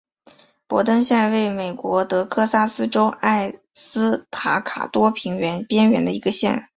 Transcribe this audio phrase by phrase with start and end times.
[0.67, 6.69] 博登县位美国德克萨斯州埃斯塔卡多平原边缘的一个县。